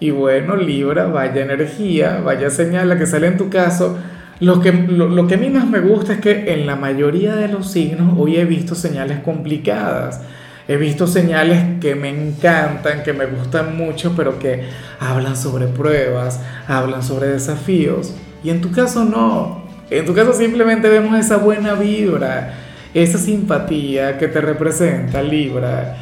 Y 0.00 0.10
bueno, 0.10 0.56
Libra, 0.56 1.06
vaya 1.06 1.42
energía, 1.42 2.20
vaya 2.24 2.50
señal 2.50 2.88
la 2.88 2.98
que 2.98 3.06
sale 3.06 3.26
en 3.26 3.36
tu 3.36 3.50
caso. 3.50 3.98
Lo 4.40 4.60
que, 4.60 4.70
lo, 4.72 5.26
que 5.26 5.34
a 5.34 5.38
mí 5.38 5.50
más 5.50 5.66
me 5.66 5.80
gusta 5.80 6.12
es 6.12 6.20
que 6.20 6.52
en 6.52 6.66
la 6.66 6.76
mayoría 6.76 7.34
de 7.34 7.48
los 7.48 7.72
signos 7.72 8.14
hoy 8.16 8.36
he 8.36 8.44
visto 8.44 8.76
señales 8.76 9.18
complicadas. 9.20 10.20
He 10.68 10.76
visto 10.76 11.06
señales 11.06 11.80
que 11.80 11.96
me 11.96 12.10
encantan, 12.10 13.02
que 13.02 13.12
me 13.12 13.26
gustan 13.26 13.76
mucho, 13.76 14.12
pero 14.16 14.38
que 14.38 14.64
hablan 15.00 15.36
sobre 15.36 15.66
pruebas, 15.66 16.40
hablan 16.68 17.02
sobre 17.02 17.28
desafíos. 17.28 18.14
Y 18.44 18.50
en 18.50 18.60
tu 18.60 18.70
caso 18.70 19.04
no. 19.04 19.66
En 19.90 20.04
tu 20.06 20.14
caso 20.14 20.32
simplemente 20.32 20.88
vemos 20.88 21.18
esa 21.18 21.38
buena 21.38 21.74
vibra, 21.74 22.54
esa 22.94 23.18
simpatía 23.18 24.18
que 24.18 24.28
te 24.28 24.40
representa 24.40 25.22
Libra 25.22 25.96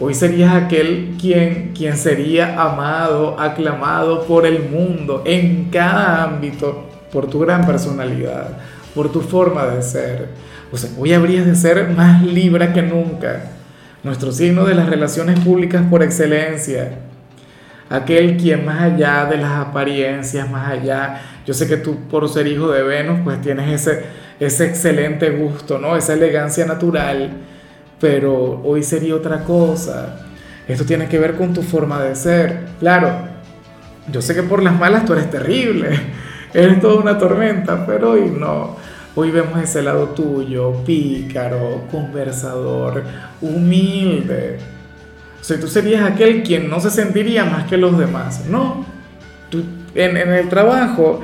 Hoy 0.00 0.12
serías 0.12 0.52
aquel 0.52 1.14
quien, 1.20 1.72
quien 1.72 1.96
sería 1.96 2.60
amado, 2.60 3.38
aclamado 3.38 4.24
por 4.24 4.44
el 4.44 4.68
mundo 4.68 5.22
en 5.24 5.70
cada 5.70 6.24
ámbito 6.24 6.88
por 7.12 7.30
tu 7.30 7.38
gran 7.38 7.64
personalidad, 7.64 8.58
por 8.92 9.12
tu 9.12 9.20
forma 9.20 9.66
de 9.66 9.82
ser. 9.82 10.28
O 10.72 11.00
hoy 11.00 11.12
habrías 11.12 11.46
de 11.46 11.54
ser 11.54 11.90
más 11.90 12.24
libra 12.24 12.72
que 12.72 12.82
nunca. 12.82 13.52
Nuestro 14.02 14.32
signo 14.32 14.64
de 14.64 14.74
las 14.74 14.88
relaciones 14.88 15.38
públicas 15.38 15.84
por 15.88 16.02
excelencia. 16.02 16.98
Aquel 17.88 18.36
quien 18.36 18.64
más 18.64 18.82
allá 18.82 19.26
de 19.26 19.36
las 19.36 19.52
apariencias, 19.52 20.50
más 20.50 20.72
allá, 20.72 21.20
yo 21.46 21.54
sé 21.54 21.68
que 21.68 21.76
tú 21.76 22.08
por 22.10 22.28
ser 22.28 22.48
hijo 22.48 22.68
de 22.68 22.82
Venus, 22.82 23.20
pues 23.22 23.40
tienes 23.40 23.70
ese, 23.70 24.02
ese 24.40 24.66
excelente 24.66 25.30
gusto, 25.30 25.78
¿no? 25.78 25.96
Esa 25.96 26.14
elegancia 26.14 26.66
natural 26.66 27.30
pero 28.00 28.60
hoy 28.64 28.82
sería 28.82 29.14
otra 29.14 29.44
cosa. 29.44 30.20
Esto 30.66 30.84
tiene 30.84 31.08
que 31.08 31.18
ver 31.18 31.36
con 31.36 31.52
tu 31.52 31.62
forma 31.62 32.02
de 32.02 32.14
ser. 32.16 32.66
Claro, 32.80 33.10
yo 34.10 34.22
sé 34.22 34.34
que 34.34 34.42
por 34.42 34.62
las 34.62 34.78
malas 34.78 35.04
tú 35.04 35.12
eres 35.12 35.30
terrible, 35.30 35.88
eres 36.54 36.80
toda 36.80 37.00
una 37.00 37.18
tormenta, 37.18 37.86
pero 37.86 38.12
hoy 38.12 38.30
no. 38.30 38.76
Hoy 39.16 39.30
vemos 39.30 39.62
ese 39.62 39.80
lado 39.80 40.08
tuyo, 40.08 40.72
pícaro, 40.84 41.84
conversador, 41.90 43.04
humilde. 43.40 44.58
O 45.40 45.44
sea, 45.44 45.60
tú 45.60 45.68
serías 45.68 46.02
aquel 46.10 46.42
quien 46.42 46.68
no 46.68 46.80
se 46.80 46.90
sentiría 46.90 47.44
más 47.44 47.64
que 47.64 47.76
los 47.76 47.96
demás. 47.96 48.46
No, 48.48 48.84
tú, 49.50 49.62
en, 49.94 50.16
en 50.16 50.32
el 50.32 50.48
trabajo, 50.48 51.22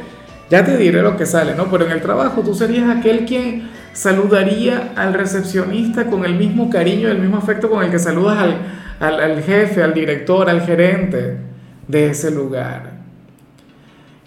ya 0.50 0.64
te 0.64 0.76
diré 0.76 1.00
lo 1.00 1.16
que 1.16 1.26
sale, 1.26 1.54
¿no? 1.54 1.70
Pero 1.70 1.86
en 1.86 1.92
el 1.92 2.02
trabajo 2.02 2.42
tú 2.42 2.54
serías 2.54 2.90
aquel 2.90 3.24
quien 3.24 3.70
saludaría 3.92 4.92
al 4.96 5.14
recepcionista 5.14 6.06
con 6.06 6.24
el 6.24 6.34
mismo 6.34 6.68
cariño, 6.68 7.08
el 7.08 7.20
mismo 7.20 7.38
afecto 7.38 7.70
con 7.70 7.84
el 7.84 7.90
que 7.90 8.00
saludas 8.00 8.56
al, 8.98 9.42
jefe, 9.42 9.82
al 9.82 9.94
director, 9.94 10.50
al 10.50 10.62
gerente 10.62 11.38
de 11.86 12.10
ese 12.10 12.32
lugar. 12.32 12.98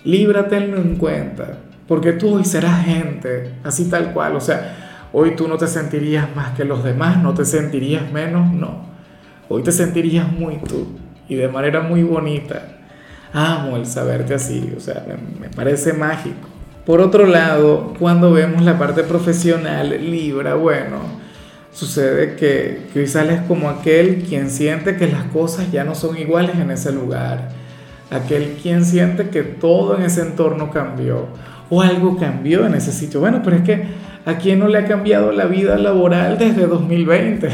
Líbratelo 0.06 0.78
en 0.78 0.96
cuenta, 0.96 1.58
porque 1.88 2.14
tú 2.14 2.36
hoy 2.36 2.46
serás 2.46 2.86
gente, 2.86 3.56
así 3.64 3.90
tal 3.90 4.14
cual. 4.14 4.38
O 4.38 4.42
sea, 4.42 5.10
hoy 5.12 5.36
tú 5.36 5.50
no 5.50 5.58
te 5.58 5.68
sentirías 5.68 6.34
más 6.34 6.52
que 6.52 6.64
los 6.64 6.86
demás, 6.86 7.22
no 7.22 7.34
te 7.34 7.44
sentirías 7.44 8.10
menos, 8.14 8.54
no. 8.54 8.86
Hoy 9.50 9.62
te 9.62 9.74
sentirías 9.74 10.32
muy 10.32 10.56
tú 10.58 10.88
y 11.28 11.36
de 11.36 11.50
manera 11.50 11.82
muy 11.82 12.04
bonita. 12.04 12.83
Amo 13.34 13.78
el 13.78 13.86
saberte 13.86 14.36
así, 14.36 14.74
o 14.78 14.80
sea, 14.80 15.04
me 15.40 15.50
parece 15.50 15.94
mágico. 15.94 16.48
Por 16.86 17.02
otro 17.02 17.26
lado, 17.26 17.94
cuando 17.98 18.32
vemos 18.32 18.62
la 18.62 18.78
parte 18.78 19.04
profesional, 19.04 19.90
Libra, 19.90 20.56
bueno, 20.56 20.98
sucede 21.72 22.36
que, 22.36 22.88
que 22.94 23.00
hoy 23.00 23.08
sales 23.08 23.42
como 23.48 23.70
aquel 23.70 24.24
quien 24.24 24.50
siente 24.50 24.98
que 24.98 25.08
las 25.08 25.24
cosas 25.26 25.72
ya 25.72 25.84
no 25.84 25.96
son 25.96 26.18
iguales 26.18 26.58
en 26.58 26.70
ese 26.72 26.92
lugar, 26.92 27.50
aquel 28.12 28.58
quien 28.62 28.86
siente 28.86 29.30
que 29.30 29.44
todo 29.44 29.98
en 29.98 30.04
ese 30.04 30.22
entorno 30.22 30.70
cambió 30.72 31.28
o 31.70 31.82
algo 31.82 32.18
cambió 32.18 32.66
en 32.66 32.76
ese 32.76 32.92
sitio. 32.92 33.20
Bueno, 33.20 33.42
pero 33.44 33.56
es 33.56 33.64
que 33.64 33.84
a 34.26 34.38
quién 34.38 34.60
no 34.60 34.68
le 34.68 34.78
ha 34.78 34.86
cambiado 34.86 35.32
la 35.32 35.46
vida 35.46 35.78
laboral 35.78 36.38
desde 36.38 36.68
2020. 36.68 37.50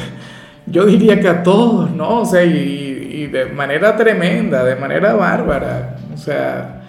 Yo 0.68 0.86
diría 0.86 1.20
que 1.20 1.28
a 1.28 1.44
todos, 1.44 1.90
¿no? 1.92 2.22
O 2.22 2.26
sea, 2.26 2.44
y, 2.44 2.89
y 3.20 3.28
de 3.28 3.46
manera 3.48 3.98
tremenda, 3.98 4.64
de 4.64 4.76
manera 4.76 5.14
bárbara. 5.14 5.98
O 6.14 6.18
sea, 6.18 6.82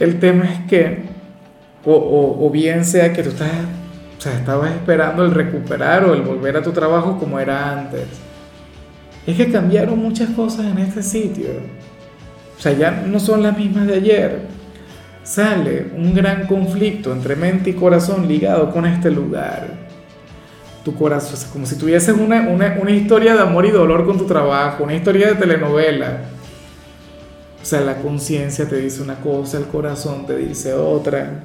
el 0.00 0.18
tema 0.18 0.46
es 0.52 0.60
que, 0.68 1.04
o, 1.84 2.50
bien 2.52 2.84
sea 2.84 3.12
que 3.12 3.22
tú 3.22 3.28
estás, 3.28 3.50
o 4.18 4.20
sea, 4.20 4.34
estabas 4.34 4.72
esperando 4.72 5.24
el 5.24 5.30
recuperar 5.30 6.04
o 6.04 6.14
el 6.14 6.22
volver 6.22 6.56
a 6.56 6.62
tu 6.62 6.72
trabajo 6.72 7.18
como 7.18 7.38
era 7.38 7.72
antes. 7.72 8.06
Es 9.26 9.36
que 9.36 9.50
cambiaron 9.50 9.98
muchas 9.98 10.30
cosas 10.30 10.66
en 10.66 10.78
este 10.78 11.02
sitio. 11.02 11.50
O 12.58 12.60
sea, 12.60 12.72
ya 12.72 12.90
no 12.90 13.20
son 13.20 13.42
las 13.42 13.56
mismas 13.56 13.86
de 13.86 13.94
ayer. 13.94 14.40
Sale 15.22 15.86
un 15.96 16.14
gran 16.14 16.46
conflicto 16.46 17.12
entre 17.12 17.36
mente 17.36 17.70
y 17.70 17.74
corazón 17.74 18.26
ligado 18.26 18.70
con 18.72 18.86
este 18.86 19.10
lugar. 19.10 19.85
Tu 20.86 20.94
corazón, 20.94 21.50
como 21.52 21.66
si 21.66 21.76
tuvieses 21.76 22.16
una, 22.16 22.42
una, 22.48 22.78
una 22.80 22.90
historia 22.92 23.34
de 23.34 23.42
amor 23.42 23.66
y 23.66 23.70
dolor 23.70 24.06
con 24.06 24.16
tu 24.16 24.24
trabajo, 24.24 24.84
una 24.84 24.94
historia 24.94 25.28
de 25.28 25.34
telenovela 25.34 26.20
o 27.66 27.68
sea, 27.68 27.80
la 27.80 27.96
conciencia 27.96 28.68
te 28.68 28.76
dice 28.76 29.02
una 29.02 29.16
cosa, 29.16 29.58
el 29.58 29.64
corazón 29.64 30.24
te 30.24 30.36
dice 30.36 30.72
otra. 30.72 31.42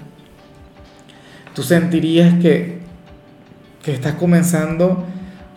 Tú 1.56 1.64
sentirías 1.64 2.36
que, 2.36 2.78
que 3.82 3.92
estás 3.92 4.14
comenzando 4.14 5.04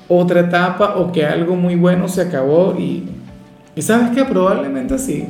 otra 0.08 0.40
etapa 0.40 0.94
o 0.96 1.12
que 1.12 1.26
algo 1.26 1.54
muy 1.54 1.74
bueno 1.74 2.08
se 2.08 2.22
acabó 2.22 2.74
y, 2.78 3.06
y 3.76 3.82
sabes 3.82 4.16
que 4.16 4.24
probablemente 4.24 4.98
sí. 4.98 5.28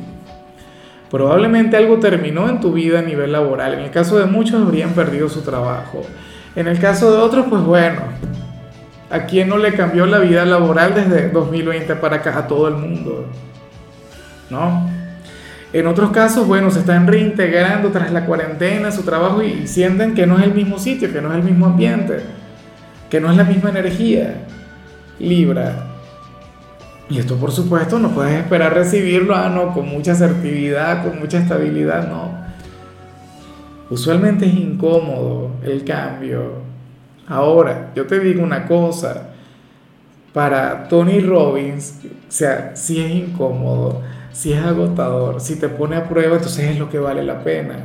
Probablemente 1.10 1.76
algo 1.76 1.98
terminó 1.98 2.48
en 2.48 2.60
tu 2.60 2.72
vida 2.72 3.00
a 3.00 3.02
nivel 3.02 3.32
laboral. 3.32 3.74
En 3.74 3.80
el 3.80 3.90
caso 3.90 4.20
de 4.20 4.26
muchos 4.26 4.62
habrían 4.62 4.90
perdido 4.90 5.28
su 5.28 5.40
trabajo. 5.40 6.02
En 6.54 6.68
el 6.68 6.78
caso 6.78 7.10
de 7.10 7.18
otros, 7.18 7.46
pues 7.50 7.64
bueno, 7.64 8.02
¿a 9.10 9.26
quién 9.26 9.48
no 9.48 9.58
le 9.58 9.74
cambió 9.74 10.06
la 10.06 10.18
vida 10.18 10.44
laboral 10.44 10.94
desde 10.94 11.30
2020 11.30 11.96
para 11.96 12.16
acá? 12.16 12.38
A 12.38 12.46
todo 12.46 12.68
el 12.68 12.74
mundo. 12.74 13.26
¿No? 14.50 14.88
En 15.72 15.88
otros 15.88 16.10
casos, 16.12 16.46
bueno, 16.46 16.70
se 16.70 16.78
están 16.80 17.06
reintegrando 17.06 17.90
tras 17.90 18.12
la 18.12 18.26
cuarentena 18.26 18.92
su 18.92 19.02
trabajo 19.02 19.42
y 19.42 19.66
sienten 19.66 20.14
que 20.14 20.24
no 20.24 20.38
es 20.38 20.44
el 20.44 20.54
mismo 20.54 20.78
sitio, 20.78 21.12
que 21.12 21.20
no 21.20 21.30
es 21.30 21.36
el 21.36 21.42
mismo 21.42 21.66
ambiente, 21.66 22.20
que 23.10 23.20
no 23.20 23.28
es 23.30 23.36
la 23.36 23.42
misma 23.42 23.70
energía. 23.70 24.44
Libra. 25.18 25.90
Y 27.10 27.18
esto 27.18 27.36
por 27.36 27.50
supuesto 27.50 27.98
no 27.98 28.10
puedes 28.10 28.34
esperar 28.38 28.72
recibirlo, 28.72 29.34
ah, 29.34 29.48
no, 29.48 29.74
con 29.74 29.88
mucha 29.88 30.12
asertividad, 30.12 31.02
con 31.02 31.18
mucha 31.18 31.38
estabilidad, 31.38 32.08
no. 32.08 32.32
Usualmente 33.90 34.46
es 34.46 34.54
incómodo 34.54 35.50
el 35.62 35.84
cambio. 35.84 36.63
Ahora, 37.26 37.92
yo 37.94 38.06
te 38.06 38.20
digo 38.20 38.42
una 38.42 38.66
cosa, 38.66 39.30
para 40.32 40.88
Tony 40.88 41.20
Robbins, 41.20 42.00
o 42.04 42.32
sea, 42.32 42.72
sí 42.74 43.00
es 43.00 43.10
incómodo 43.10 44.02
si 44.34 44.52
es 44.52 44.60
agotador, 44.60 45.40
si 45.40 45.56
te 45.56 45.68
pone 45.68 45.94
a 45.94 46.08
prueba, 46.08 46.36
entonces 46.36 46.72
es 46.72 46.78
lo 46.78 46.90
que 46.90 46.98
vale 46.98 47.22
la 47.22 47.44
pena. 47.44 47.76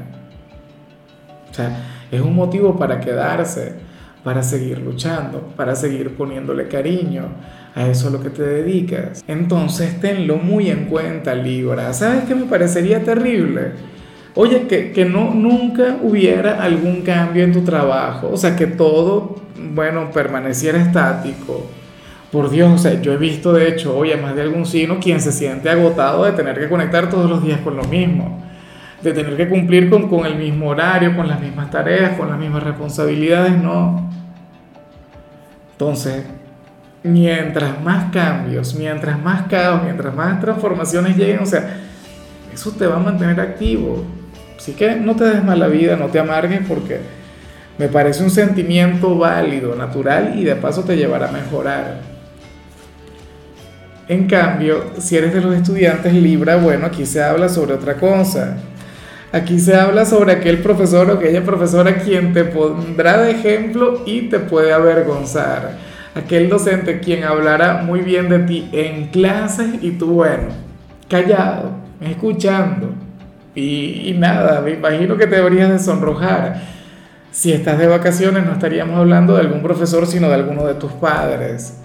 O 1.50 1.54
sea, 1.54 2.08
es 2.12 2.20
un 2.20 2.34
motivo 2.34 2.76
para 2.76 3.00
quedarse, 3.00 3.76
para 4.24 4.42
seguir 4.42 4.80
luchando, 4.80 5.54
para 5.56 5.76
seguir 5.76 6.18
poniéndole 6.18 6.68
cariño 6.68 7.28
a 7.76 7.86
eso 7.86 8.08
a 8.08 8.12
lo 8.12 8.20
que 8.20 8.32
te 8.32 8.42
dedicas. 8.42 9.24
Entonces 9.28 10.02
tenlo 10.02 10.38
muy 10.38 10.72
en 10.72 10.86
cuenta, 10.86 11.36
Libra. 11.36 11.94
¿Sabes 11.94 12.24
qué 12.24 12.34
me 12.34 12.46
parecería 12.46 13.04
terrible? 13.04 13.74
Oye, 14.42 14.68
que, 14.68 14.94
que 14.94 15.04
no, 15.04 15.34
nunca 15.34 15.98
hubiera 16.02 16.64
algún 16.64 17.02
cambio 17.02 17.44
en 17.44 17.52
tu 17.52 17.66
trabajo, 17.66 18.30
o 18.32 18.38
sea, 18.38 18.56
que 18.56 18.68
todo, 18.68 19.36
bueno, 19.74 20.12
permaneciera 20.12 20.82
estático 20.82 21.66
por 22.32 22.50
Dios, 22.50 22.72
o 22.72 22.78
sea, 22.78 23.02
yo 23.02 23.12
he 23.12 23.18
visto 23.18 23.52
de 23.52 23.68
hecho 23.68 23.98
hoy 23.98 24.14
a 24.14 24.18
más 24.18 24.38
de 24.38 24.44
algún 24.44 24.66
signo 24.66 24.98
quien 25.02 25.20
se 25.20 25.34
siente 25.34 25.70
agotado 25.70 26.24
de 26.24 26.32
tener 26.32 26.58
que 26.58 26.70
conectar 26.70 27.10
todos 27.10 27.30
los 27.30 27.44
días 27.44 27.60
con 27.60 27.76
lo 27.76 27.84
mismo, 27.84 28.42
de 29.02 29.12
tener 29.12 29.36
que 29.36 29.50
cumplir 29.50 29.90
con, 29.90 30.08
con 30.08 30.26
el 30.26 30.36
mismo 30.36 30.70
horario, 30.70 31.18
con 31.18 31.28
las 31.28 31.42
mismas 31.42 31.70
tareas, 31.70 32.18
con 32.18 32.30
las 32.30 32.40
mismas 32.40 32.64
responsabilidades, 32.64 33.62
no. 33.62 34.10
Entonces, 35.74 36.24
mientras 37.04 37.84
más 37.84 38.10
cambios, 38.14 38.74
mientras 38.74 39.22
más 39.22 39.48
caos, 39.50 39.84
mientras 39.84 40.16
más 40.16 40.40
transformaciones 40.40 41.18
lleguen, 41.18 41.40
o 41.40 41.46
sea, 41.46 41.76
eso 42.54 42.72
te 42.72 42.88
va 42.88 42.96
a 42.96 43.00
mantener 43.00 43.38
activo. 43.42 44.18
Así 44.60 44.74
que 44.74 44.98
no 44.98 45.16
te 45.16 45.24
des 45.24 45.42
mala 45.42 45.68
vida, 45.68 45.96
no 45.96 46.08
te 46.08 46.20
amargues 46.20 46.60
porque 46.68 47.00
me 47.78 47.88
parece 47.88 48.22
un 48.22 48.30
sentimiento 48.30 49.18
válido, 49.18 49.74
natural 49.74 50.34
y 50.36 50.44
de 50.44 50.58
paso 50.58 50.84
te 50.84 50.98
llevará 50.98 51.30
a 51.30 51.32
mejorar. 51.32 52.02
En 54.10 54.28
cambio, 54.28 54.84
si 54.98 55.16
eres 55.16 55.34
de 55.34 55.40
los 55.40 55.56
estudiantes 55.56 56.14
Libra, 56.14 56.58
bueno, 56.58 56.88
aquí 56.88 57.06
se 57.06 57.24
habla 57.24 57.48
sobre 57.48 57.74
otra 57.74 57.94
cosa. 57.96 58.58
Aquí 59.32 59.62
se 59.62 59.78
habla 59.78 60.04
sobre 60.04 60.34
aquel 60.34 60.58
profesor 60.58 61.10
o 61.10 61.14
aquella 61.14 61.46
profesora 61.46 61.96
quien 61.96 62.34
te 62.34 62.44
pondrá 62.44 63.22
de 63.22 63.32
ejemplo 63.32 64.04
y 64.06 64.24
te 64.24 64.40
puede 64.40 64.74
avergonzar. 64.74 65.78
Aquel 66.16 66.50
docente 66.50 67.00
quien 67.00 67.24
hablará 67.24 67.76
muy 67.76 68.02
bien 68.02 68.28
de 68.28 68.40
ti 68.40 68.68
en 68.74 69.08
clases 69.08 69.82
y 69.82 69.92
tú, 69.92 70.08
bueno, 70.08 70.50
callado, 71.08 71.72
escuchando. 72.02 73.09
Y, 73.60 74.10
y 74.10 74.14
nada, 74.14 74.62
me 74.62 74.72
imagino 74.72 75.18
que 75.18 75.28
te 75.28 75.36
deberías 75.36 75.70
de 75.70 75.80
sonrojar 75.80 76.62
si 77.32 77.52
estás 77.52 77.78
de 77.78 77.88
vacaciones 77.88 78.46
no 78.46 78.54
estaríamos 78.54 78.98
hablando 78.98 79.36
de 79.36 79.42
algún 79.42 79.62
profesor, 79.62 80.08
sino 80.08 80.30
de 80.30 80.36
alguno 80.36 80.66
de 80.66 80.74
tus 80.74 80.92
padres, 80.94 81.78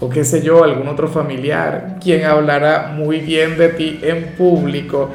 o 0.00 0.08
qué 0.08 0.24
sé 0.24 0.42
yo, 0.42 0.64
algún 0.64 0.88
otro 0.88 1.08
familiar, 1.08 1.98
quien 2.00 2.24
hablará 2.24 2.92
muy 2.94 3.20
bien 3.20 3.56
de 3.56 3.68
ti 3.68 4.00
en 4.02 4.34
público. 4.36 5.10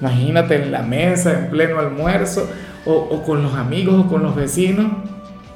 Imagínate 0.00 0.56
en 0.56 0.70
la 0.70 0.82
mesa, 0.82 1.32
en 1.32 1.46
pleno 1.48 1.78
almuerzo, 1.78 2.46
o, 2.84 3.22
con 3.22 3.42
los 3.42 3.54
amigos 3.54 4.04
o 4.04 4.08
con 4.08 4.22
los 4.22 4.36
vecinos, 4.36 4.86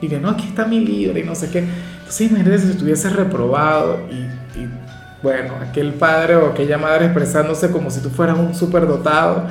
y 0.00 0.08
de 0.08 0.18
no, 0.18 0.30
aquí 0.30 0.46
está 0.48 0.64
mi 0.64 0.80
libro 0.80 1.18
y 1.18 1.22
no 1.22 1.34
sé 1.34 1.50
qué. 1.50 1.58
Entonces 1.98 2.30
imagínate 2.30 2.58
si 2.58 2.70
estuviese 2.70 3.10
reprobado 3.10 4.00
y, 4.10 4.14
y 4.58 4.68
bueno, 5.22 5.54
aquel 5.60 5.92
padre 5.92 6.36
o 6.36 6.48
aquella 6.48 6.78
madre 6.78 7.04
expresándose 7.04 7.70
como 7.70 7.90
si 7.90 8.00
tú 8.00 8.08
fueras 8.08 8.38
un 8.38 8.54
superdotado. 8.54 9.44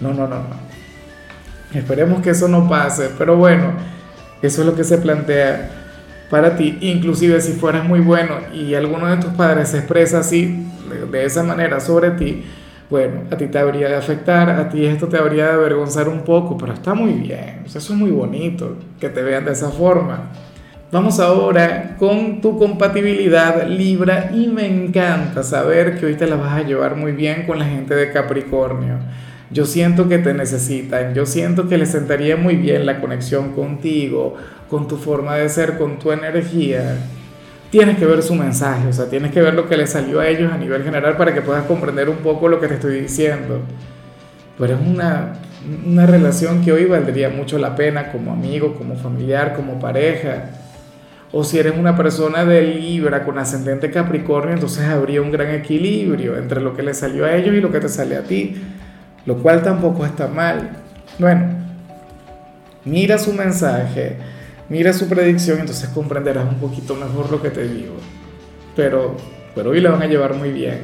No, 0.00 0.12
no, 0.12 0.26
no, 0.26 0.36
no. 0.36 0.66
Esperemos 1.74 2.22
que 2.22 2.30
eso 2.30 2.48
no 2.48 2.68
pase, 2.68 3.10
pero 3.18 3.36
bueno, 3.36 3.72
eso 4.42 4.60
es 4.62 4.66
lo 4.66 4.74
que 4.74 4.84
se 4.84 4.98
plantea 4.98 5.70
para 6.30 6.56
ti. 6.56 6.78
Inclusive 6.80 7.40
si 7.40 7.52
fueras 7.52 7.84
muy 7.84 8.00
bueno 8.00 8.34
y 8.52 8.74
alguno 8.74 9.06
de 9.06 9.16
tus 9.16 9.32
padres 9.34 9.70
se 9.70 9.78
expresa 9.78 10.20
así, 10.20 10.66
de 11.10 11.24
esa 11.24 11.42
manera 11.42 11.80
sobre 11.80 12.12
ti, 12.12 12.44
bueno, 12.88 13.22
a 13.30 13.36
ti 13.36 13.48
te 13.48 13.58
habría 13.58 13.88
de 13.88 13.96
afectar, 13.96 14.48
a 14.48 14.68
ti 14.68 14.84
esto 14.86 15.08
te 15.08 15.18
habría 15.18 15.46
de 15.46 15.52
avergonzar 15.54 16.08
un 16.08 16.20
poco, 16.20 16.56
pero 16.56 16.72
está 16.72 16.94
muy 16.94 17.14
bien, 17.14 17.62
eso 17.66 17.78
es 17.78 17.90
muy 17.90 18.10
bonito, 18.10 18.76
que 19.00 19.08
te 19.08 19.22
vean 19.22 19.44
de 19.44 19.52
esa 19.52 19.70
forma. 19.70 20.30
Vamos 20.92 21.18
ahora 21.18 21.96
con 21.98 22.40
tu 22.40 22.56
compatibilidad 22.56 23.66
Libra 23.66 24.30
y 24.32 24.46
me 24.46 24.66
encanta 24.66 25.42
saber 25.42 25.98
que 25.98 26.06
hoy 26.06 26.14
te 26.14 26.28
la 26.28 26.36
vas 26.36 26.52
a 26.52 26.62
llevar 26.62 26.94
muy 26.94 27.10
bien 27.10 27.44
con 27.44 27.58
la 27.58 27.64
gente 27.64 27.96
de 27.96 28.12
Capricornio. 28.12 28.98
Yo 29.50 29.64
siento 29.64 30.08
que 30.08 30.18
te 30.18 30.34
necesitan, 30.34 31.14
yo 31.14 31.24
siento 31.24 31.68
que 31.68 31.78
les 31.78 31.90
sentaría 31.90 32.36
muy 32.36 32.56
bien 32.56 32.84
la 32.84 33.00
conexión 33.00 33.52
contigo, 33.52 34.34
con 34.68 34.88
tu 34.88 34.96
forma 34.96 35.36
de 35.36 35.48
ser, 35.48 35.78
con 35.78 36.00
tu 36.00 36.10
energía. 36.10 36.96
Tienes 37.70 37.96
que 37.96 38.06
ver 38.06 38.22
su 38.24 38.34
mensaje, 38.34 38.88
o 38.88 38.92
sea, 38.92 39.08
tienes 39.08 39.30
que 39.30 39.40
ver 39.40 39.54
lo 39.54 39.68
que 39.68 39.76
les 39.76 39.90
salió 39.90 40.18
a 40.18 40.28
ellos 40.28 40.52
a 40.52 40.58
nivel 40.58 40.82
general 40.82 41.16
para 41.16 41.32
que 41.32 41.42
puedas 41.42 41.64
comprender 41.64 42.08
un 42.08 42.16
poco 42.18 42.48
lo 42.48 42.58
que 42.60 42.66
te 42.66 42.74
estoy 42.74 43.00
diciendo. 43.00 43.60
Pero 44.58 44.74
es 44.74 44.80
una, 44.80 45.34
una 45.86 46.06
relación 46.06 46.64
que 46.64 46.72
hoy 46.72 46.86
valdría 46.86 47.28
mucho 47.28 47.58
la 47.58 47.76
pena 47.76 48.10
como 48.10 48.32
amigo, 48.32 48.74
como 48.74 48.96
familiar, 48.96 49.54
como 49.54 49.78
pareja. 49.78 50.50
O 51.30 51.44
si 51.44 51.58
eres 51.58 51.74
una 51.76 51.96
persona 51.96 52.44
de 52.44 52.62
Libra 52.62 53.24
con 53.24 53.38
ascendente 53.38 53.92
Capricornio, 53.92 54.54
entonces 54.54 54.84
habría 54.86 55.22
un 55.22 55.30
gran 55.30 55.50
equilibrio 55.50 56.36
entre 56.36 56.60
lo 56.60 56.74
que 56.74 56.82
les 56.82 56.98
salió 56.98 57.26
a 57.26 57.34
ellos 57.36 57.54
y 57.54 57.60
lo 57.60 57.70
que 57.70 57.78
te 57.78 57.88
sale 57.88 58.16
a 58.16 58.22
ti 58.22 58.56
lo 59.26 59.36
cual 59.38 59.62
tampoco 59.62 60.06
está 60.06 60.28
mal. 60.28 60.70
Bueno, 61.18 61.46
mira 62.84 63.18
su 63.18 63.32
mensaje, 63.32 64.16
mira 64.68 64.92
su 64.92 65.08
predicción, 65.08 65.60
entonces 65.60 65.88
comprenderás 65.90 66.48
un 66.48 66.58
poquito 66.58 66.94
mejor 66.94 67.30
lo 67.30 67.42
que 67.42 67.50
te 67.50 67.68
digo. 67.68 67.94
Pero, 68.74 69.16
pero 69.54 69.70
hoy 69.70 69.80
la 69.80 69.90
van 69.90 70.02
a 70.02 70.06
llevar 70.06 70.34
muy 70.34 70.50
bien. 70.50 70.80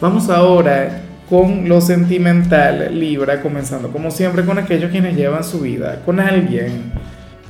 Vamos 0.00 0.28
ahora 0.30 1.02
con 1.28 1.68
lo 1.68 1.80
sentimental, 1.80 2.98
Libra, 2.98 3.40
comenzando 3.40 3.90
como 3.90 4.10
siempre 4.10 4.44
con 4.44 4.58
aquellos 4.58 4.90
quienes 4.90 5.16
llevan 5.16 5.44
su 5.44 5.60
vida 5.60 6.02
con 6.04 6.20
alguien. 6.20 6.92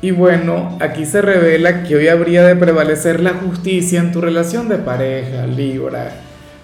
Y 0.00 0.10
bueno, 0.10 0.76
aquí 0.80 1.06
se 1.06 1.22
revela 1.22 1.84
que 1.84 1.94
hoy 1.94 2.08
habría 2.08 2.44
de 2.44 2.56
prevalecer 2.56 3.20
la 3.20 3.34
justicia 3.34 4.00
en 4.00 4.10
tu 4.10 4.20
relación 4.20 4.68
de 4.68 4.78
pareja, 4.78 5.46
Libra. 5.46 6.10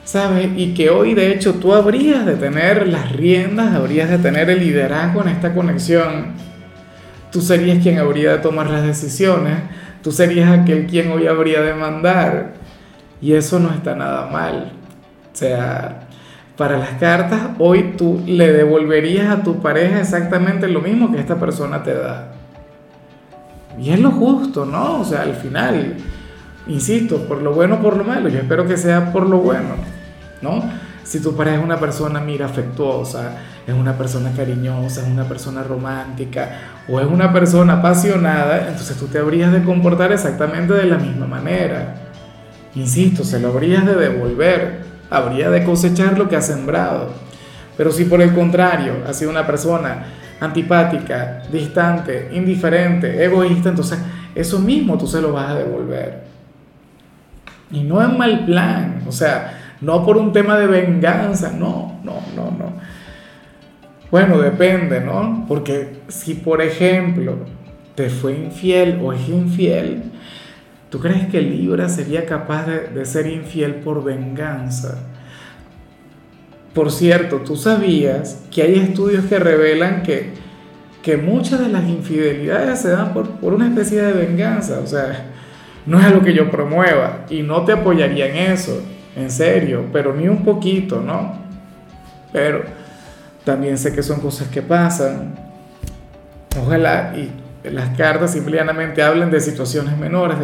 ¿Sabes? 0.08 0.48
Y 0.56 0.72
que 0.72 0.88
hoy 0.88 1.12
de 1.12 1.34
hecho 1.34 1.56
tú 1.56 1.74
habrías 1.74 2.24
de 2.24 2.36
tener 2.36 2.88
las 2.88 3.12
riendas, 3.12 3.74
habrías 3.74 4.08
de 4.08 4.16
tener 4.16 4.48
el 4.48 4.60
liderazgo 4.60 5.20
en 5.20 5.28
esta 5.28 5.54
conexión. 5.54 6.28
Tú 7.30 7.42
serías 7.42 7.82
quien 7.82 7.98
habría 7.98 8.32
de 8.32 8.38
tomar 8.38 8.70
las 8.70 8.84
decisiones, 8.84 9.58
tú 10.02 10.10
serías 10.10 10.50
aquel 10.50 10.86
quien 10.86 11.12
hoy 11.12 11.26
habría 11.26 11.60
de 11.60 11.74
mandar. 11.74 12.54
Y 13.20 13.34
eso 13.34 13.58
no 13.58 13.68
está 13.68 13.94
nada 13.94 14.30
mal. 14.30 14.72
O 15.30 15.36
sea, 15.36 16.08
para 16.56 16.78
las 16.78 16.92
cartas, 16.92 17.40
hoy 17.58 17.92
tú 17.98 18.22
le 18.26 18.50
devolverías 18.50 19.28
a 19.28 19.42
tu 19.42 19.60
pareja 19.60 20.00
exactamente 20.00 20.68
lo 20.68 20.80
mismo 20.80 21.12
que 21.12 21.20
esta 21.20 21.38
persona 21.38 21.82
te 21.82 21.92
da. 21.92 22.32
Y 23.78 23.90
es 23.90 24.00
lo 24.00 24.12
justo, 24.12 24.64
¿no? 24.64 25.00
O 25.00 25.04
sea, 25.04 25.20
al 25.20 25.34
final, 25.34 25.96
insisto, 26.66 27.28
por 27.28 27.42
lo 27.42 27.52
bueno, 27.52 27.82
por 27.82 27.98
lo 27.98 28.04
malo, 28.04 28.30
yo 28.30 28.38
espero 28.38 28.66
que 28.66 28.78
sea 28.78 29.12
por 29.12 29.28
lo 29.28 29.40
bueno. 29.40 29.97
¿No? 30.42 30.62
Si 31.04 31.20
tu 31.20 31.34
pareja 31.34 31.56
es 31.56 31.64
una 31.64 31.78
persona, 31.78 32.20
mira, 32.20 32.46
afectuosa, 32.46 33.32
es 33.66 33.74
una 33.74 33.96
persona 33.96 34.30
cariñosa, 34.36 35.02
es 35.02 35.08
una 35.08 35.24
persona 35.24 35.62
romántica 35.62 36.50
o 36.88 37.00
es 37.00 37.06
una 37.06 37.32
persona 37.32 37.74
apasionada, 37.74 38.68
entonces 38.68 38.96
tú 38.96 39.06
te 39.06 39.18
habrías 39.18 39.52
de 39.52 39.62
comportar 39.62 40.12
exactamente 40.12 40.74
de 40.74 40.84
la 40.84 40.98
misma 40.98 41.26
manera. 41.26 41.94
Insisto, 42.74 43.24
se 43.24 43.40
lo 43.40 43.48
habrías 43.48 43.86
de 43.86 43.94
devolver, 43.94 44.80
habría 45.10 45.50
de 45.50 45.64
cosechar 45.64 46.18
lo 46.18 46.28
que 46.28 46.36
ha 46.36 46.42
sembrado. 46.42 47.12
Pero 47.76 47.90
si 47.90 48.04
por 48.04 48.20
el 48.20 48.34
contrario 48.34 48.94
ha 49.06 49.12
sido 49.12 49.30
una 49.30 49.46
persona 49.46 50.04
antipática, 50.40 51.42
distante, 51.50 52.30
indiferente, 52.32 53.24
egoísta, 53.24 53.70
entonces 53.70 53.98
eso 54.34 54.58
mismo 54.58 54.96
tú 54.98 55.06
se 55.06 55.20
lo 55.20 55.32
vas 55.32 55.50
a 55.50 55.54
devolver. 55.54 56.24
Y 57.70 57.82
no 57.82 58.02
es 58.02 58.16
mal 58.16 58.44
plan, 58.46 59.02
o 59.06 59.12
sea, 59.12 59.57
no 59.80 60.04
por 60.04 60.16
un 60.16 60.32
tema 60.32 60.58
de 60.58 60.66
venganza, 60.66 61.52
no, 61.52 62.00
no, 62.02 62.20
no, 62.34 62.50
no. 62.50 62.72
Bueno, 64.10 64.38
depende, 64.38 65.00
¿no? 65.00 65.44
Porque 65.46 65.98
si 66.08 66.34
por 66.34 66.62
ejemplo 66.62 67.36
te 67.94 68.08
fue 68.08 68.32
infiel 68.32 69.00
o 69.02 69.12
es 69.12 69.28
infiel, 69.28 70.04
¿tú 70.90 70.98
crees 70.98 71.26
que 71.26 71.40
Libra 71.42 71.88
sería 71.88 72.24
capaz 72.24 72.66
de, 72.66 73.04
ser 73.04 73.26
infiel 73.26 73.76
por 73.76 74.02
venganza? 74.02 74.98
Por 76.74 76.90
cierto, 76.90 77.38
tú 77.38 77.56
sabías 77.56 78.44
que 78.50 78.62
hay 78.62 78.74
estudios 78.76 79.26
que 79.26 79.38
revelan 79.38 80.02
que, 80.02 80.30
que 81.02 81.16
muchas 81.16 81.60
de 81.60 81.68
las 81.68 81.84
infidelidades 81.88 82.80
se 82.80 82.90
dan 82.90 83.12
por, 83.12 83.30
por 83.32 83.52
una 83.52 83.68
especie 83.68 84.00
de 84.00 84.12
venganza. 84.12 84.80
O 84.82 84.86
sea, 84.86 85.26
no 85.86 85.98
es 85.98 86.06
algo 86.06 86.22
que 86.22 86.34
yo 86.34 86.50
promueva 86.50 87.26
y 87.30 87.42
no 87.42 87.64
te 87.64 87.72
apoyaría 87.72 88.28
en 88.28 88.52
eso 88.52 88.82
en 89.18 89.30
serio, 89.30 89.86
pero 89.92 90.14
ni 90.14 90.28
un 90.28 90.44
poquito, 90.44 91.00
¿no? 91.00 91.36
Pero 92.32 92.62
también 93.44 93.78
sé 93.78 93.94
que 93.94 94.02
son 94.02 94.20
cosas 94.20 94.48
que 94.48 94.62
pasan. 94.62 95.34
Ojalá 96.60 97.14
y 97.16 97.30
las 97.70 97.96
cartas 97.96 98.32
simplemente 98.32 99.02
hablen 99.02 99.30
de 99.30 99.40
situaciones 99.40 99.96
menores, 99.96 100.38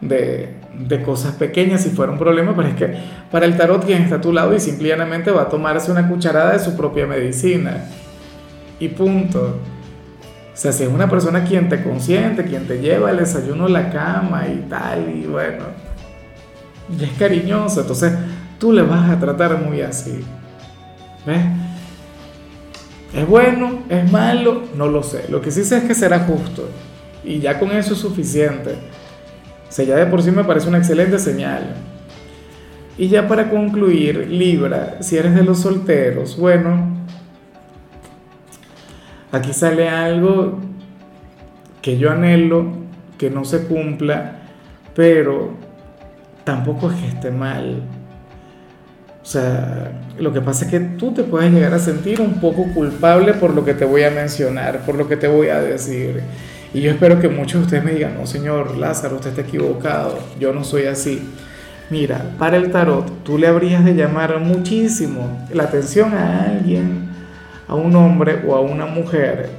de, 0.00 0.54
de, 0.72 1.02
cosas 1.02 1.34
pequeñas 1.34 1.82
si 1.82 1.90
fuera 1.90 2.12
un 2.12 2.18
problema, 2.18 2.54
pero 2.54 2.68
es 2.68 2.74
que 2.74 2.94
para 3.30 3.46
el 3.46 3.56
tarot 3.56 3.84
quien 3.84 4.02
está 4.02 4.16
a 4.16 4.20
tu 4.20 4.32
lado 4.32 4.54
y 4.54 4.60
simplemente 4.60 5.30
va 5.30 5.42
a 5.42 5.48
tomarse 5.48 5.90
una 5.90 6.08
cucharada 6.08 6.52
de 6.52 6.58
su 6.58 6.76
propia 6.76 7.06
medicina. 7.06 7.84
Y 8.78 8.88
punto. 8.88 9.58
O 10.52 10.56
sea, 10.56 10.72
si 10.72 10.82
es 10.82 10.88
una 10.90 11.08
persona 11.08 11.44
quien 11.44 11.68
te 11.68 11.82
consiente, 11.82 12.44
quien 12.44 12.66
te 12.66 12.80
lleva 12.80 13.10
el 13.10 13.18
desayuno 13.18 13.66
a 13.66 13.70
la 13.70 13.90
cama 13.90 14.46
y 14.48 14.66
tal, 14.68 15.10
y 15.14 15.26
bueno, 15.26 15.64
y 16.98 17.04
es 17.04 17.10
cariñoso, 17.18 17.80
entonces 17.82 18.12
tú 18.58 18.72
le 18.72 18.82
vas 18.82 19.10
a 19.10 19.18
tratar 19.18 19.58
muy 19.64 19.80
así. 19.80 20.24
¿Ves? 21.26 21.42
¿Es 23.12 23.26
bueno? 23.26 23.80
¿Es 23.88 24.10
malo? 24.10 24.62
No 24.76 24.88
lo 24.88 25.02
sé. 25.02 25.24
Lo 25.28 25.40
que 25.40 25.50
sí 25.50 25.64
sé 25.64 25.78
es 25.78 25.84
que 25.84 25.94
será 25.94 26.20
justo. 26.20 26.68
Y 27.24 27.40
ya 27.40 27.58
con 27.58 27.72
eso 27.72 27.94
es 27.94 28.00
suficiente. 28.00 28.74
O 29.68 29.72
sea, 29.72 29.84
ya 29.84 29.96
de 29.96 30.06
por 30.06 30.22
sí 30.22 30.30
me 30.30 30.44
parece 30.44 30.68
una 30.68 30.78
excelente 30.78 31.18
señal. 31.18 31.74
Y 32.96 33.08
ya 33.08 33.26
para 33.26 33.50
concluir, 33.50 34.28
Libra, 34.28 34.98
si 35.00 35.16
eres 35.16 35.34
de 35.34 35.42
los 35.42 35.60
solteros, 35.60 36.36
bueno, 36.36 37.06
aquí 39.32 39.52
sale 39.52 39.88
algo 39.88 40.58
que 41.82 41.98
yo 41.98 42.10
anhelo, 42.10 42.66
que 43.16 43.30
no 43.30 43.44
se 43.44 43.66
cumpla, 43.66 44.42
pero 44.94 45.54
tampoco 46.44 46.90
es 46.90 47.00
que 47.00 47.08
esté 47.08 47.30
mal. 47.30 47.82
O 49.22 49.26
sea, 49.26 49.92
lo 50.18 50.32
que 50.32 50.40
pasa 50.40 50.64
es 50.64 50.70
que 50.70 50.80
tú 50.80 51.12
te 51.12 51.22
puedes 51.22 51.52
llegar 51.52 51.74
a 51.74 51.78
sentir 51.78 52.20
un 52.20 52.40
poco 52.40 52.64
culpable 52.72 53.34
por 53.34 53.54
lo 53.54 53.64
que 53.64 53.74
te 53.74 53.84
voy 53.84 54.02
a 54.02 54.10
mencionar, 54.10 54.80
por 54.86 54.94
lo 54.94 55.08
que 55.08 55.16
te 55.16 55.28
voy 55.28 55.48
a 55.48 55.60
decir. 55.60 56.22
Y 56.72 56.80
yo 56.80 56.90
espero 56.90 57.20
que 57.20 57.28
muchos 57.28 57.60
de 57.60 57.64
ustedes 57.64 57.84
me 57.84 57.92
digan, 57.92 58.14
no, 58.14 58.26
señor 58.26 58.76
Lázaro, 58.76 59.16
usted 59.16 59.30
está 59.30 59.42
equivocado, 59.42 60.18
yo 60.38 60.52
no 60.52 60.64
soy 60.64 60.84
así. 60.84 61.20
Mira, 61.90 62.24
para 62.38 62.56
el 62.56 62.70
tarot, 62.70 63.24
tú 63.24 63.36
le 63.36 63.48
habrías 63.48 63.84
de 63.84 63.94
llamar 63.94 64.38
muchísimo 64.38 65.46
la 65.52 65.64
atención 65.64 66.14
a 66.14 66.44
alguien, 66.44 67.10
a 67.66 67.74
un 67.74 67.94
hombre 67.96 68.42
o 68.46 68.54
a 68.54 68.60
una 68.60 68.86
mujer, 68.86 69.50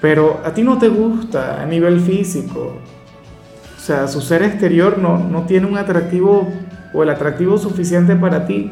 pero 0.00 0.40
a 0.44 0.54
ti 0.54 0.62
no 0.62 0.78
te 0.78 0.88
gusta 0.88 1.60
a 1.60 1.66
nivel 1.66 2.00
físico. 2.00 2.78
O 3.80 3.82
sea, 3.82 4.06
su 4.08 4.20
ser 4.20 4.42
exterior 4.42 4.98
no, 4.98 5.16
no 5.16 5.46
tiene 5.46 5.66
un 5.66 5.78
atractivo 5.78 6.46
o 6.92 7.02
el 7.02 7.08
atractivo 7.08 7.56
suficiente 7.56 8.14
para 8.14 8.44
ti. 8.44 8.70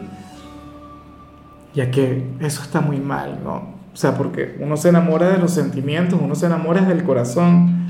Ya 1.73 1.91
que 1.91 2.29
eso 2.41 2.63
está 2.63 2.83
muy 2.83 2.99
mal, 2.99 3.39
¿no? 3.43 3.55
O 3.55 3.97
sea, 3.97 4.19
porque 4.19 4.59
uno 4.61 4.77
se 4.77 4.91
enamora 4.91 5.31
de 5.31 5.39
los 5.39 5.51
sentimientos, 5.53 6.21
uno 6.23 6.35
se 6.35 6.45
enamora 6.45 6.83
del 6.83 7.05
corazón, 7.05 7.87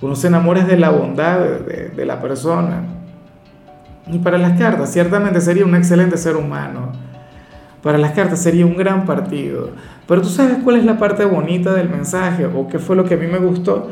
uno 0.00 0.16
se 0.16 0.28
enamora 0.28 0.64
de 0.64 0.78
la 0.78 0.88
bondad 0.88 1.38
de, 1.38 1.90
de 1.90 2.06
la 2.06 2.22
persona. 2.22 2.82
Y 4.10 4.18
para 4.20 4.38
las 4.38 4.58
cartas, 4.58 4.90
ciertamente 4.90 5.42
sería 5.42 5.66
un 5.66 5.74
excelente 5.74 6.16
ser 6.16 6.34
humano. 6.34 6.92
Para 7.82 7.98
las 7.98 8.12
cartas 8.12 8.40
sería 8.40 8.64
un 8.64 8.78
gran 8.78 9.04
partido. 9.04 9.72
Pero 10.08 10.22
tú 10.22 10.28
sabes 10.30 10.56
cuál 10.64 10.76
es 10.76 10.84
la 10.86 10.96
parte 10.98 11.26
bonita 11.26 11.74
del 11.74 11.90
mensaje 11.90 12.46
o 12.46 12.66
qué 12.68 12.78
fue 12.78 12.96
lo 12.96 13.04
que 13.04 13.14
a 13.14 13.18
mí 13.18 13.26
me 13.26 13.38
gustó. 13.38 13.90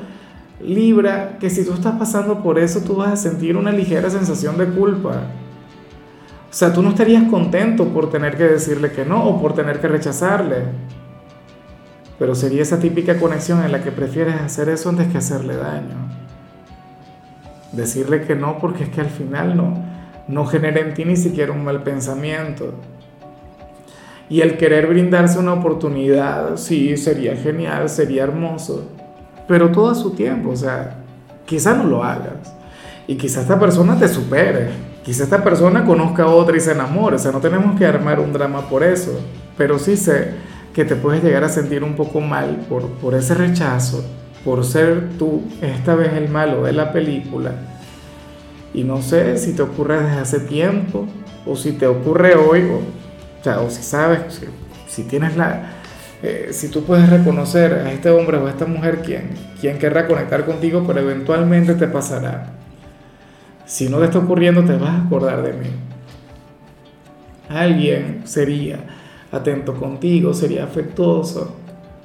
Libra, 0.63 1.39
que 1.41 1.51
si 1.51 1.65
tú 1.65 1.73
estás 1.73 1.97
pasando 1.99 2.43
por 2.43 2.59
eso, 2.59 2.81
tú 2.81 2.97
vas 2.97 3.13
a 3.13 3.17
sentir 3.17 3.57
una 3.57 3.73
ligera 3.73 4.09
sensación 4.11 4.57
de 4.57 4.67
culpa. 4.67 5.23
O 6.51 6.55
sea, 6.55 6.73
tú 6.73 6.83
no 6.83 6.91
estarías 6.91 7.25
contento 7.31 7.89
por 7.89 8.11
tener 8.11 8.37
que 8.37 8.45
decirle 8.45 8.93
que 8.93 9.05
no 9.05 9.25
o 9.25 9.41
por 9.41 9.55
tener 9.55 9.81
que 9.81 9.89
rechazarle. 9.89 10.65
Pero 12.19 12.35
sería 12.35 12.63
esa 12.63 12.79
típica 12.79 13.19
conexión 13.19 13.65
en 13.65 13.73
la 13.73 13.83
que 13.83 13.91
prefieres 13.91 14.37
hacer 14.37 14.69
eso 14.69 14.91
antes 14.91 15.09
que 15.09 15.19
hacerle 15.19 15.57
daño. 15.57 15.97
Decirle 17.73 18.21
que 18.21 18.37
no 18.37 18.59
porque 18.59 18.85
es 18.85 18.91
que 18.91 19.01
al 19.01 19.09
final 19.09 19.57
no, 19.57 19.83
no 20.29 20.47
genera 20.47 20.81
en 20.81 20.95
ti 20.95 21.05
ni 21.05 21.17
siquiera 21.17 21.53
un 21.53 21.65
mal 21.65 21.83
pensamiento. 21.83 22.75
Y 24.29 24.43
el 24.43 24.57
querer 24.59 24.87
brindarse 24.87 25.39
una 25.39 25.55
oportunidad, 25.55 26.57
sí, 26.57 26.97
sería 26.97 27.35
genial, 27.37 27.89
sería 27.89 28.23
hermoso, 28.25 28.89
pero 29.47 29.71
todo 29.71 29.91
a 29.91 29.95
su 29.95 30.11
tiempo, 30.11 30.51
o 30.51 30.57
sea, 30.57 30.99
quizá 31.47 31.75
no 31.75 31.85
lo 31.85 32.03
hagas. 32.03 32.55
Y 33.07 33.17
quizá 33.17 33.41
esta 33.41 33.59
persona 33.59 33.99
te 33.99 34.09
supere, 34.09 34.71
quizá 35.05 35.25
esta 35.25 35.43
persona 35.43 35.85
conozca 35.85 36.25
a 36.25 36.29
otra 36.29 36.57
y 36.57 36.61
se 36.61 36.73
enamore, 36.73 37.17
o 37.17 37.19
sea, 37.19 37.33
no 37.33 37.41
tenemos 37.41 37.79
que 37.79 37.87
armar 37.87 38.21
un 38.21 38.33
drama 38.33 38.69
por 38.69 38.83
eso, 38.83 39.19
pero 39.57 39.79
sí 39.79 39.97
sé 39.97 40.35
que 40.73 40.85
te 40.85 40.97
puedes 40.97 41.23
llegar 41.23 41.45
a 41.45 41.49
sentir 41.49 41.85
un 41.85 41.95
poco 41.95 42.21
mal 42.21 42.65
por, 42.69 42.89
por 42.93 43.15
ese 43.15 43.35
rechazo, 43.35 44.05
por 44.45 44.65
ser 44.65 45.11
tú 45.19 45.43
esta 45.61 45.95
vez 45.95 46.15
el 46.15 46.29
malo 46.29 46.63
de 46.65 46.73
la 46.73 46.93
película 46.93 47.53
y 48.75 48.85
no 48.85 49.03
sé 49.03 49.37
si 49.39 49.53
te 49.53 49.63
ocurre 49.63 50.03
desde 50.03 50.21
hace 50.21 50.41
tiempo 50.41 51.07
o 51.47 51.57
si 51.57 51.73
te 51.73 51.87
ocurre 51.87 52.35
hoy, 52.35 52.63
o, 52.63 52.77
o, 52.77 53.45
sea, 53.45 53.61
o 53.61 53.71
si 53.71 53.83
sabes, 53.83 54.41
si, 54.89 55.03
tienes 55.05 55.37
la... 55.37 55.82
Eh, 56.23 56.49
si 56.53 56.69
tú 56.69 56.85
puedes 56.85 57.09
reconocer 57.11 57.73
a 57.75 57.93
este 57.93 58.11
hombre 58.11 58.37
o 58.37 58.47
a 58.47 58.51
esta 58.51 58.65
mujer 58.67 59.03
quien, 59.03 59.31
quien 59.61 59.79
querrá 59.79 60.07
conectar 60.07 60.45
contigo, 60.45 60.85
pero 60.87 61.01
eventualmente 61.01 61.75
te 61.75 61.89
pasará. 61.89 62.53
Si 63.67 63.89
no 63.89 63.99
te 63.99 64.05
está 64.05 64.19
ocurriendo, 64.19 64.65
te 64.65 64.77
vas 64.77 64.91
a 64.91 65.03
acordar 65.03 65.43
de 65.43 65.53
mí. 65.53 65.67
Alguien 67.49 68.23
sería 68.25 68.79
atento 69.33 69.75
contigo, 69.75 70.33
sería 70.33 70.65
afectuoso, 70.65 71.57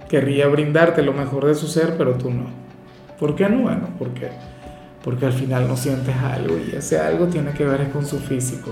querría 0.09 0.47
brindarte 0.47 1.03
lo 1.03 1.13
mejor 1.13 1.45
de 1.45 1.55
su 1.55 1.67
ser, 1.67 1.95
pero 1.97 2.13
tú 2.13 2.31
no. 2.31 2.45
¿Por 3.19 3.35
qué 3.35 3.47
no? 3.49 3.63
Bueno, 3.63 3.89
porque 3.99 4.29
porque 5.07 5.25
al 5.25 5.31
final 5.31 5.69
no 5.69 5.77
sientes 5.77 6.13
algo 6.17 6.57
y 6.57 6.75
ese 6.75 6.99
algo 6.99 7.27
tiene 7.27 7.51
que 7.51 7.65
ver 7.65 7.89
con 7.91 8.05
su 8.05 8.19
físico, 8.19 8.71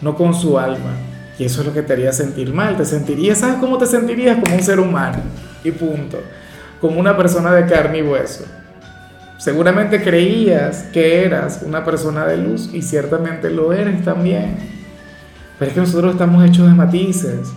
no 0.00 0.16
con 0.16 0.32
su 0.32 0.58
alma. 0.58 0.96
Y 1.38 1.44
eso 1.44 1.60
es 1.60 1.66
lo 1.66 1.72
que 1.72 1.82
te 1.82 1.92
haría 1.92 2.12
sentir 2.12 2.52
mal, 2.52 2.76
te 2.76 2.84
sentirías, 2.84 3.38
¿sabes 3.38 3.56
cómo 3.56 3.78
te 3.78 3.86
sentirías? 3.86 4.38
Como 4.40 4.54
un 4.54 4.62
ser 4.62 4.78
humano 4.78 5.18
y 5.64 5.70
punto, 5.72 6.20
como 6.80 7.00
una 7.00 7.16
persona 7.16 7.52
de 7.52 7.66
carne 7.66 7.98
y 7.98 8.02
hueso. 8.02 8.44
Seguramente 9.38 10.02
creías 10.02 10.84
que 10.92 11.24
eras 11.24 11.62
una 11.66 11.84
persona 11.84 12.24
de 12.24 12.36
luz 12.36 12.70
y 12.72 12.82
ciertamente 12.82 13.50
lo 13.50 13.72
eres 13.72 14.04
también. 14.04 14.56
Pero 15.58 15.68
es 15.68 15.74
que 15.74 15.80
nosotros 15.80 16.12
estamos 16.12 16.44
hechos 16.44 16.66
de 16.66 16.74
matices, 16.74 17.52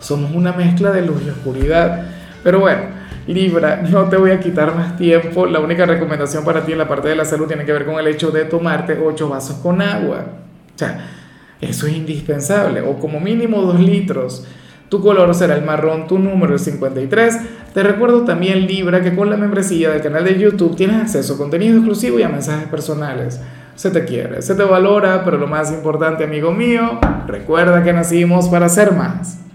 somos 0.00 0.32
una 0.34 0.52
mezcla 0.52 0.90
de 0.90 1.02
luz 1.02 1.22
y 1.24 1.30
oscuridad. 1.30 2.06
Pero 2.42 2.60
bueno, 2.60 2.82
Libra, 3.26 3.82
no 3.88 4.04
te 4.08 4.16
voy 4.16 4.32
a 4.32 4.40
quitar 4.40 4.74
más 4.74 4.96
tiempo. 4.96 5.46
La 5.46 5.60
única 5.60 5.86
recomendación 5.86 6.44
para 6.44 6.64
ti 6.64 6.72
en 6.72 6.78
la 6.78 6.88
parte 6.88 7.08
de 7.08 7.14
la 7.14 7.24
salud 7.24 7.46
tiene 7.46 7.64
que 7.64 7.72
ver 7.72 7.84
con 7.84 7.98
el 7.98 8.06
hecho 8.08 8.30
de 8.30 8.44
tomarte 8.44 8.98
8 8.98 9.28
vasos 9.28 9.56
con 9.56 9.80
agua. 9.80 10.24
O 10.74 10.78
sea, 10.78 11.19
eso 11.60 11.86
es 11.86 11.96
indispensable. 11.96 12.82
O 12.82 12.98
como 12.98 13.20
mínimo 13.20 13.62
2 13.62 13.80
litros. 13.80 14.46
Tu 14.88 15.00
color 15.00 15.34
será 15.34 15.54
el 15.54 15.64
marrón, 15.64 16.08
tu 16.08 16.18
número 16.18 16.56
es 16.56 16.62
53. 16.62 17.38
Te 17.72 17.82
recuerdo 17.82 18.24
también, 18.24 18.66
Libra, 18.66 19.00
que 19.02 19.14
con 19.14 19.30
la 19.30 19.36
membresía 19.36 19.90
del 19.90 20.02
canal 20.02 20.24
de 20.24 20.38
YouTube 20.38 20.74
tienes 20.74 20.96
acceso 20.96 21.34
a 21.34 21.38
contenido 21.38 21.76
exclusivo 21.76 22.18
y 22.18 22.24
a 22.24 22.28
mensajes 22.28 22.66
personales. 22.68 23.40
Se 23.76 23.90
te 23.90 24.04
quiere, 24.04 24.42
se 24.42 24.54
te 24.54 24.64
valora, 24.64 25.24
pero 25.24 25.38
lo 25.38 25.46
más 25.46 25.70
importante, 25.72 26.24
amigo 26.24 26.52
mío, 26.52 26.98
recuerda 27.26 27.82
que 27.82 27.92
nacimos 27.92 28.48
para 28.48 28.68
ser 28.68 28.92
más. 28.92 29.40